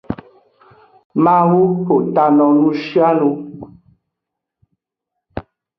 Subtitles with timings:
[1.23, 3.29] Mawu xo ta no nushianu.